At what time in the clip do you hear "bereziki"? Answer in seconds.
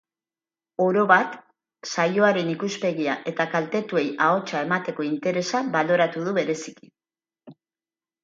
6.39-6.91